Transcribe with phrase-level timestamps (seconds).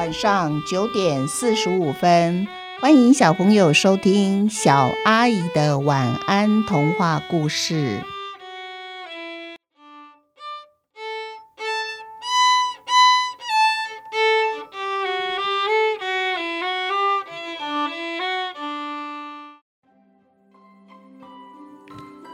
[0.00, 2.48] 晚上九点四十五分，
[2.80, 8.00] 欢迎小朋友收听小阿姨的晚安童话故事。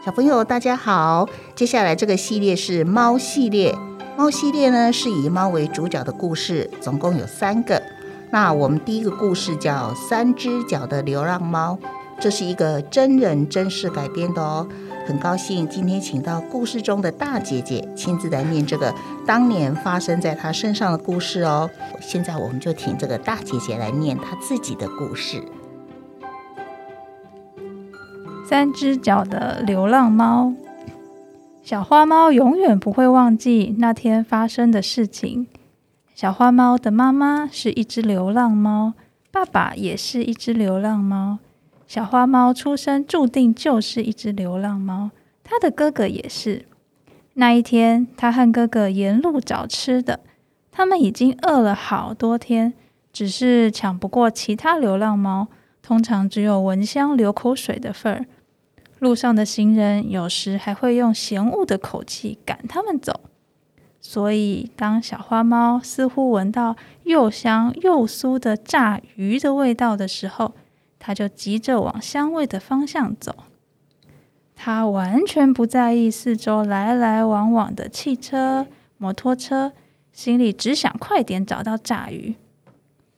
[0.04, 1.28] 小朋友，大家好！
[1.56, 3.76] 接下来这个系列是猫系列。
[4.16, 7.82] 猫系列呢是以猫为主角的故事，总共有三个。
[8.30, 11.78] 那我们第一个故事叫《三只脚的流浪猫》，
[12.18, 14.66] 这是一个真人真事改编的哦。
[15.06, 18.92] 很高兴今天请到故事中的大姐姐亲自来念这个
[19.26, 21.70] 当年发生在她身上的故事哦。
[22.00, 25.42] 现在我们就请这个大姐姐来念她自己的故事。
[28.48, 30.52] 三只脚的流浪猫，
[31.66, 35.48] 小花猫永远不会忘记那天发生的事情。
[36.14, 38.94] 小花猫的妈妈是一只流浪猫，
[39.32, 41.40] 爸爸也是一只流浪猫。
[41.88, 45.10] 小花猫出生注定就是一只流浪猫，
[45.42, 46.66] 它的哥哥也是。
[47.34, 50.20] 那一天，它和哥哥沿路找吃的，
[50.70, 52.74] 他们已经饿了好多天，
[53.12, 55.48] 只是抢不过其他流浪猫，
[55.82, 58.26] 通常只有闻香流口水的份儿。
[59.06, 63.20] 路上的行人有时还会用嫌恶的口气赶他们走，
[64.00, 66.74] 所以当小花猫似乎闻到
[67.04, 70.54] 又香又酥的炸鱼的味道的时候，
[70.98, 73.44] 它就急着往香味的方向走。
[74.56, 78.66] 它完全不在意四周来来往往的汽车、
[78.98, 79.70] 摩托车，
[80.12, 82.34] 心里只想快点找到炸鱼。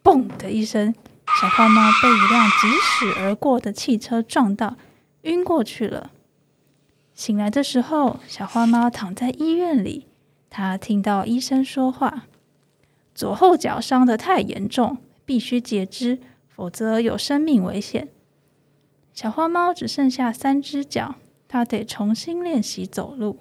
[0.05, 0.95] 嘣的一声，
[1.41, 4.77] 小花猫被一辆疾驶而过的汽车撞到。
[5.29, 6.11] 晕过去了。
[7.15, 10.07] 醒来的时候，小花猫躺在医院里。
[10.51, 12.25] 它听到医生说话
[13.15, 18.09] ：“左后脚伤得太严重，必须截肢，否则有生命危险。”
[19.13, 21.17] 小花猫只剩下三只脚，
[21.47, 23.39] 它得重新练习走路。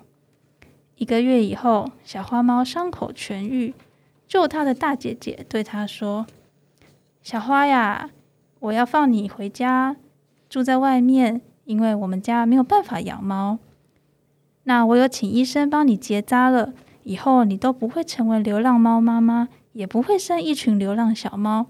[0.96, 3.74] 一个月以后，小花猫伤口痊愈。
[4.28, 6.28] 救它的大姐姐对它说
[7.24, 8.10] ：“小花呀，
[8.60, 9.96] 我要放你回家，
[10.50, 13.60] 住在外面。”因为我们家没有办法养猫，
[14.64, 16.74] 那我有请医生帮你结扎了，
[17.04, 21.68] 以后你都不会成为流浪猫妈妈，也不会生一群流浪小猫。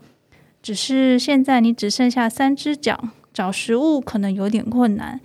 [0.62, 5.19] 只是现在你只剩下三只脚，找食物可能有点困难。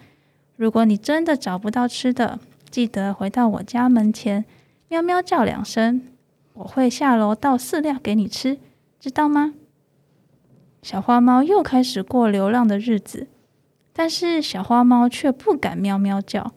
[0.57, 2.41] 如果你真的找不到吃的，
[2.71, 4.47] 记得回到我家门前，
[4.89, 6.01] 喵喵叫两声，
[6.55, 8.59] 我会下楼倒饲料给你吃，
[8.99, 9.53] 知道吗？
[10.81, 13.29] 小花猫又开始过流浪的日子。
[13.93, 16.53] 但是小花猫却不敢喵喵叫，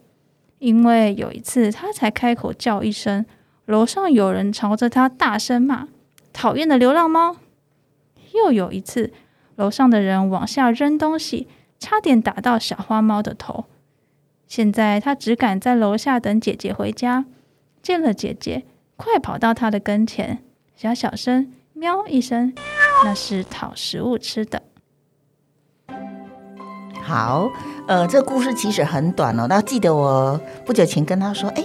[0.58, 3.26] 因为有一次它才开口叫一声，
[3.66, 5.88] 楼上有人朝着它大声骂
[6.32, 7.36] ：“讨厌的流浪猫！”
[8.34, 9.12] 又有一次，
[9.54, 11.46] 楼上的人往下扔东西，
[11.78, 13.66] 差点打到小花猫的头。
[14.46, 17.26] 现在它只敢在楼下等姐姐回家，
[17.82, 18.64] 见了姐姐，
[18.96, 20.42] 快跑到她的跟前，
[20.74, 22.54] 小小声喵一声，
[23.04, 24.62] 那是讨食物吃的。
[27.06, 27.48] 好，
[27.86, 29.46] 呃，这个故事其实很短哦。
[29.48, 31.64] 那记得我不久前跟他说，哎，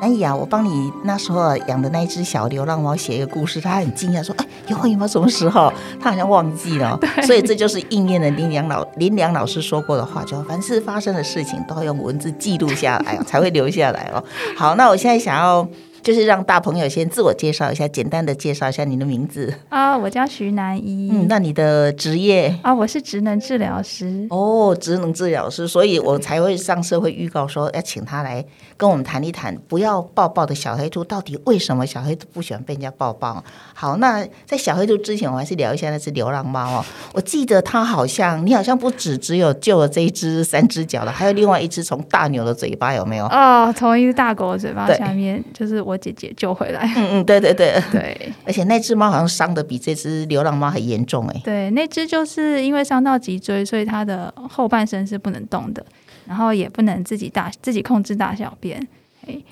[0.00, 3.60] 南雅啊，我帮你那时候养的那一只小流浪猫写一个故事。
[3.60, 5.72] 他很惊讶，说，哎，有有猫什么时候？
[6.00, 6.98] 他好像忘记了。
[7.22, 14.24] 所以这就是应验了林良老林良老师说过的话，就凡是发生的事情都要用文字记录下来，才会留下来哦。
[14.56, 15.68] 好，那我现在想要。
[16.10, 21.08] 就是让大朋友先自我介绍一下，简单的介绍一下你的名字啊，我叫徐南一。
[21.12, 24.26] 嗯，那你的职业啊，我是职能治疗师。
[24.28, 28.44] 哦，职能治疗师，所以我才会上社会预告说要请他来
[28.76, 33.44] 跟我们谈一谈，不要抱抱的小黑兔到底为什么小黑兔不喜欢被人家抱抱？
[33.72, 36.84] 好，那在小黑兔之前，我还是聊一下那只流浪猫哦。
[37.12, 43.26] 我记得它好像，你好像不止只有救了这一只三只脚的，还有另外一只从大牛的嘴巴有没有？
[43.26, 45.80] 哦，从一只大狗的嘴巴下面就是。
[45.90, 46.92] 我姐姐救回来。
[46.96, 51.40] 嗯嗯，对对对对，而且那只猫好像伤的比这只流浪猫还严重哎。
[51.44, 55.84] 对，那只就是因为伤到脊椎，所以它的后半身是不能动的，
[56.26, 58.84] 然后也不能自己大自己控制大小便。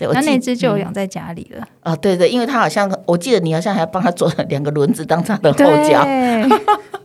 [0.00, 1.94] 那那只就养在家里了啊！
[1.94, 5.58] 对对，因为它好像我记得你好像还帮它做了两个轮子当它的后
[5.88, 6.04] 脚。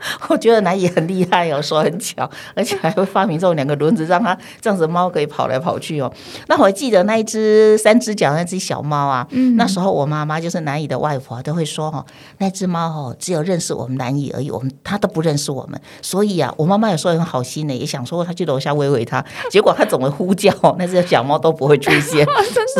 [0.30, 6.12] 我觉得南也很厉害哦，说很巧，而且还会发明这种两个轮子，让它这样子猫可以跑来跑去哦。
[6.48, 12.06] 那我还记得那一只三只脚那只小猫啊，那时候我妈妈就是南姨的外婆都会说哦，
[12.38, 15.80] 那只猫哦只有认识我们南姨而已，我们它都不认识我们。
[16.02, 22.26] 所以啊，我妈妈有时候很好心的，也想说她去楼下喂喂它， 结果它总会呼叫，那只小猫都不会出现。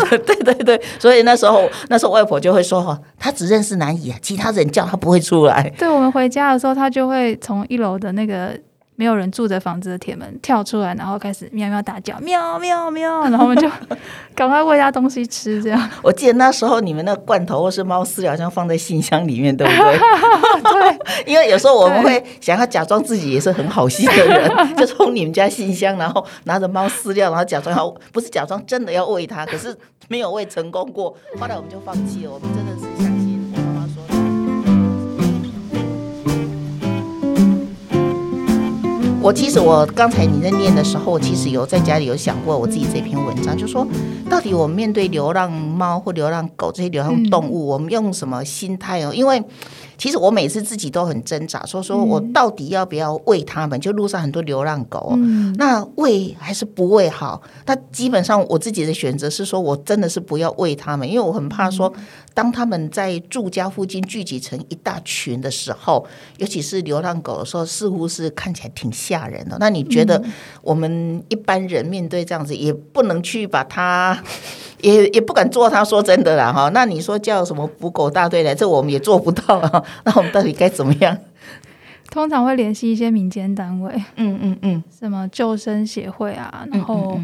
[0.10, 5.72] 是对对对，所以那时候那时候外婆就会说哈，它只认识南姨啊，其他人叫它不会出来。
[5.78, 8.60] 对我们回家的时候，它就会从一楼的那个。
[8.96, 13.68] 没有人住的房子的铁门跳出来，然后开始喵喵大叫，喵喵喵，然后我们就
[14.36, 15.62] 赶快喂它东西吃。
[15.64, 19.98] 这样，我记得那时候你们那罐头或是猫饲料好，像放在信箱里面，对不对？
[20.62, 21.00] 对，
[21.34, 29.76] 因为有时候我们会想要假装自己也是很好心的人，就从你们家信箱，然后拿着猫饲料，然后假装要不是假装真的要喂它，可是
[30.08, 31.10] 没有喂成功过。
[31.40, 33.03] 后来我们就放弃了，我们真的是
[39.24, 43.88] 我其实我刚才你在念的时候，我其实有在家里有想过我自己这篇文章，就说
[44.30, 49.14] 到底我们面对流浪猫或流浪狗这些流浪动物，我们用什么心态哦？
[49.14, 49.42] 因为
[49.98, 53.80] 其实我每次自己都很挣扎，说说我到底要不要喂他们？
[53.80, 55.18] 就路上很多流浪狗，
[55.58, 57.42] 那喂还是不喂好？
[57.66, 61.92] 那基本上我自己的选择是说，我真的是不要喂他们，因为我很怕说，
[62.34, 66.06] 当他们在住家附近聚集成一大群的时候，
[66.38, 69.58] 尤其是流浪狗的时候，似乎是看起来挺吓人的。
[69.60, 70.22] 那你觉得
[70.62, 74.22] 我们一般人面对这样子，也不能去把它。
[74.84, 76.70] 也也不敢做，他说真的啦哈。
[76.74, 79.84] 那你说叫什么捕狗大队来，这我们也做不到啊。
[80.04, 81.18] 那我们到底该怎么样？
[82.12, 87.20] 通常会联系一些民间单位，嗯嗯嗯，什么救生协会啊，然后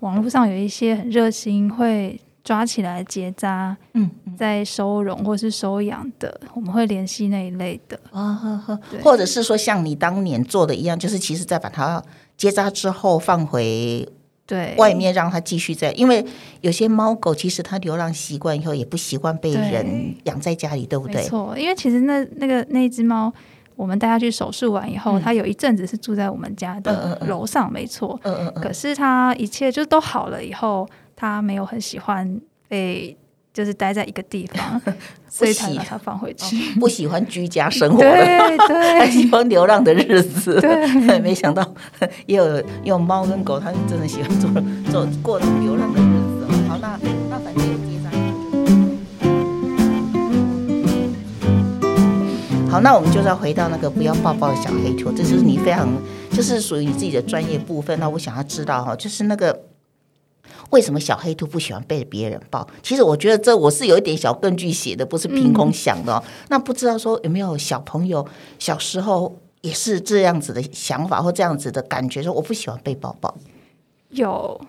[0.00, 8.64] 网络上有一些很热心会抓起来结扎，嗯，在收容或是收养的，我们会联系那一类的啊，
[9.04, 12.02] 或者是说像你当年做的一样，就是其实再把它
[12.36, 14.08] 结扎之后放回。
[14.46, 16.24] 对，外面让它继续在，因为
[16.60, 21.16] 有些猫狗其实它流浪习惯以后也不习惯被人养在家里，对不对？
[21.16, 23.32] 没错，因为其实那那个那只猫，
[23.76, 28.18] 我们带它去手术完以后，它有一阵子是住在我们家的楼上，没错。
[28.24, 28.62] 嗯嗯嗯。
[28.62, 33.16] 可是它一切就都好了以后，它没有很喜欢被。
[33.52, 34.80] 就是待在一个地方，
[35.28, 36.56] 所以才把它放回去。
[36.80, 40.58] 不喜欢居家生活，对对，喜欢流浪的日子。
[40.60, 41.62] 对， 没想到
[42.26, 44.50] 也有有猫跟狗，他们真的喜欢做
[44.90, 46.46] 做过流浪的日子。
[46.66, 48.10] 好，那那反正有接上。
[52.70, 55.86] 好，那我们就再回到那个不要抱抱的小黑球，这就是你非常
[56.30, 58.00] 就是属于你自己的专业部分。
[58.00, 59.71] 那我想要知道哈，就是那个。
[60.72, 62.66] 为什么小黑兔不喜欢被别人抱？
[62.82, 66.22] 其实我觉得这我是有一点小根据写的，不是凭空想的。
[66.48, 68.26] 那不知道说有没有小朋友
[68.58, 73.34] 小时候也是这样子的想法或这样子的感觉，说我不喜欢被抱抱。
[74.08, 74.60] 有。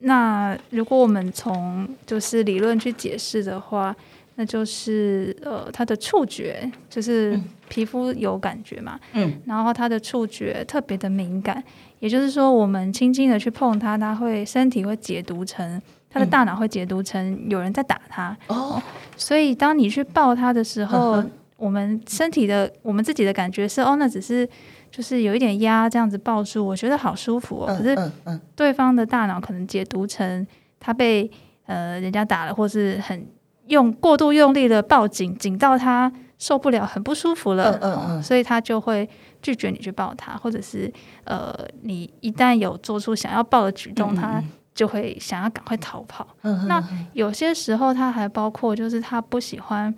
[0.00, 3.96] 那如果我们从就是理论去解释的话，
[4.40, 7.36] 那就是呃，他的触觉就是
[7.68, 11.62] 皮肤有感觉嘛，嗯，然后他的触觉特别的敏感。
[11.98, 18.36] 也就是说，我们轻轻的去碰它，它会身体会解读成，他的大脑会解读成有人在打它。
[18.46, 18.80] 哦，
[19.16, 21.20] 所以当你去抱他的时候，
[21.56, 24.48] 我们身体的我们自己的感觉是，哦，那只是
[24.92, 27.66] 就是有一点压这样子抱住，我觉得好舒服哦。
[27.66, 28.12] 可是，
[28.54, 30.46] 对方的大脑可能解读成
[30.78, 31.28] 他被
[31.66, 33.26] 呃人家打了，或是很
[33.68, 37.78] 用过度用力的抱紧，紧到他受不了，很不舒服了。
[37.80, 39.08] 嗯嗯嗯，所以他就会。
[39.40, 40.92] 拒绝你去抱他，或者是
[41.22, 44.42] 呃，你一旦有做出想要抱的举动，他
[44.74, 46.26] 就会想要赶快逃跑。
[46.66, 46.82] 那
[47.12, 49.94] 有些时候，他还包括就是他不喜欢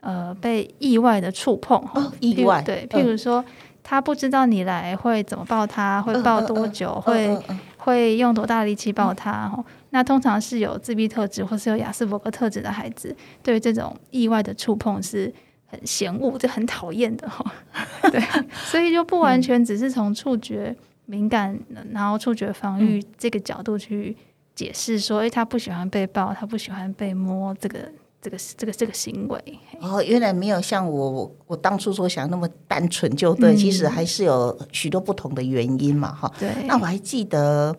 [0.00, 1.80] 呃被意外的触碰。
[2.18, 3.44] 意外对，譬如说，
[3.84, 7.38] 他不知道你来会怎么抱他，会抱多久，会
[7.76, 9.52] 会用多大力气抱它。
[9.90, 15.32] 那通常是有自闭特质或是有雅斯伯格特质的孩子，对这种意外的触碰是。
[15.72, 17.44] 很嫌恶，这很讨厌的哈。
[18.10, 18.20] 对，
[18.50, 21.56] 所以就不完全只是从触觉敏感，
[21.92, 24.16] 然后触觉防御这个角度去
[24.52, 27.78] 解释说，哎，他不喜欢被抱，他不喜欢被摸，这个
[28.20, 29.40] 这个这个这个行为。
[29.78, 36.32] 哦，原来没有像我我我当初所想那么单纯，就对，其实还是有许多不同的原因嘛，哈。
[36.36, 36.50] 对。
[36.66, 37.76] 那我还记得。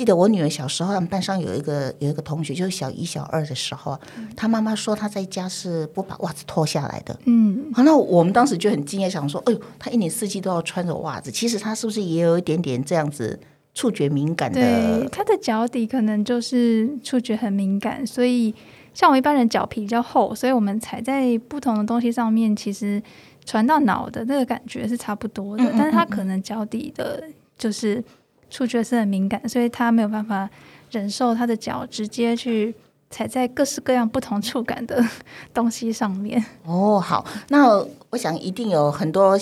[0.00, 4.00] 记得我女儿小时候，他们班上有一个有一个同学，就是小一、小二的时候，
[4.34, 7.14] 他妈妈说她在家是不把袜子脱下来的。
[7.26, 13.38] 嗯，好，那我们当时就很惊讶，想说，哎呦，她一年四季都要穿着袜子，其实她是不是也有一点点这样子
[13.74, 14.58] 触觉敏感的？
[14.58, 18.54] 对，她的脚底可能就是触觉很敏感，所以
[18.94, 23.02] 像我一般人脚皮比较厚，所以我们踩在不同的东西上面，其实
[23.44, 27.22] 传到脑的那个感觉是差不多的，但是他可能脚底的
[27.58, 28.02] 就是。
[28.50, 30.50] 触觉是很敏感，所以他没有办法
[30.90, 32.74] 忍受他的脚直接去
[33.08, 35.02] 踩在各式各样不同触感的
[35.54, 36.44] 东西上面。
[36.64, 39.38] 哦，好，那我想一定有很多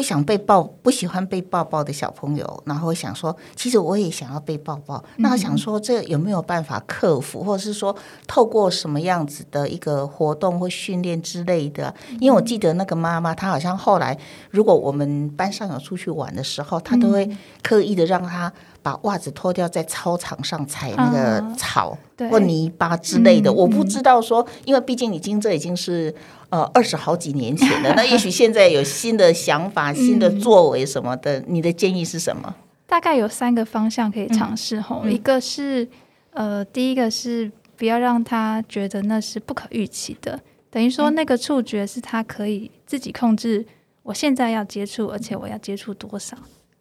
[0.00, 5.04] 不不想被抱、不喜欢被抱抱的小朋友，然后想说，其实我也想要被抱抱。
[5.18, 7.94] 那我想说，这有没有办法克服，或者是说，
[8.26, 11.94] 透过什么样子的一个活动或训练之类的？
[12.18, 14.16] 因为我记得那个妈妈，她好像后来，
[14.50, 17.30] 如果我们班上有出去玩的时候，她都会
[17.62, 18.50] 刻意的让他
[18.82, 21.98] 把袜子脱掉，在操场上踩那个草
[22.30, 23.52] 或泥巴之类的。
[23.52, 26.14] 我不知道说，因为毕竟已经这已经是。
[26.50, 32.54] 呃，二十好几年前的， 那也许现在有新的想法、 新的作为什么的，你的建议是什么？
[32.86, 35.88] 大概有三个方向可以尝试吼，一个是
[36.32, 40.40] 呃，第一个是不要让他觉得那是不可预期的，
[40.70, 43.64] 等于说那个触觉是他可以自己控制，
[44.02, 46.36] 我现在要接触，而且我要接触多少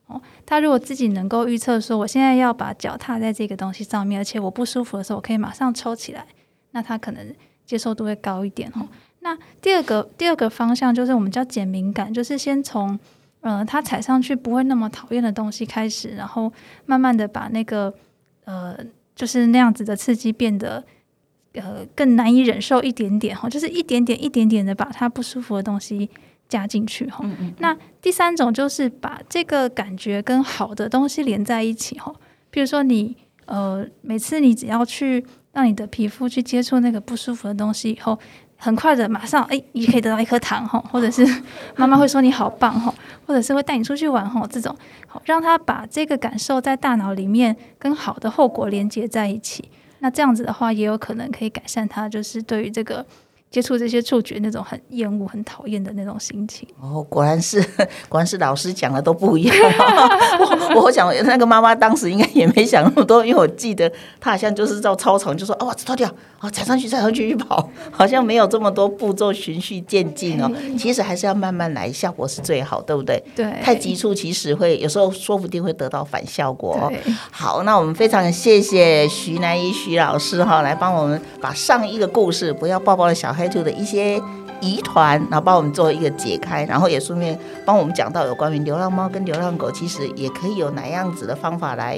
[0.08, 0.20] 哦。
[0.48, 6.26] 他如果自己能够预测说，我现在要把脚踏在这个东西上面，而且我不舒服的时候，我可以马上抽起来，
[6.72, 7.32] 那他可能
[7.68, 8.88] 接受度会高一点哦。
[9.22, 12.98] 那第二个第二个方向就是我们叫减敏感，就是先从
[13.42, 16.52] 呃他踩上去不会那么讨厌的东西开始，然后
[16.86, 17.94] 慢慢的把那个
[18.46, 18.78] 呃
[19.16, 20.82] 就是那样子的刺激变得
[21.54, 26.10] 呃更难以忍受一点点哈，就是一点点一点点的把它不舒服的东西
[26.48, 27.24] 加进去哈。
[27.58, 32.14] 那第三种就是把这个感觉跟好的东西连在一起哈，
[32.50, 38.18] 比如说你呃每次你只要去让你的皮肤去接触那个不舒服的东西以后。
[38.62, 41.26] 很快的，马上哎，你可以得到一颗糖哈， 或者是
[41.78, 42.94] 妈妈会说你好棒哈，
[43.26, 44.76] 或者是会带你出去玩哈，这种
[45.08, 53.06] 好让他把这个感受在大脑里面跟好的后果连接在一起，那这样子的话也有可能可以改善他就是对于这个。
[53.52, 56.68] 接触这些触觉，那种很厌恶、很讨厌的那种心情。
[56.80, 57.60] 哦，果然是，
[58.08, 59.56] 果然是老师讲的都不一样。
[60.76, 66.08] 我我想那个妈妈当时应该也没想那么多，因为我记得她好像就是到操场就说：“哦，脱掉，
[66.42, 67.68] 哦，踩上去，踩上去去跑。
[67.92, 70.52] ”好像没有这么多步骤，循序渐进哦。
[70.78, 73.24] 其实还是要慢慢来，效果是最好，对不对？
[73.36, 73.52] 对。
[73.64, 76.76] 太急促，其实会有时候说不定会得到反效果。
[76.76, 76.94] 哦
[77.32, 83.39] 好，那我们非常谢谢徐南一徐老师哈，来帮我们把上一个故事不要抱抱的小孩。
[83.40, 84.22] 开出的一些
[84.60, 91.98] 疑团，然后帮我们做一个解开，然后也顺便帮我们讲到有关于流浪猫跟流浪狗，其实也可以有哪样子的方法来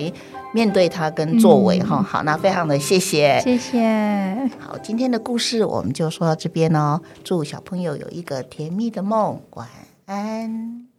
[0.54, 2.00] 面对它跟作为哈。
[2.04, 3.82] 好，那非常的谢谢，谢谢。
[4.60, 7.02] 好，今天的故事我们就说到这边哦。
[7.24, 9.68] 祝小朋友有一个甜蜜的梦，晚
[10.06, 10.91] 安。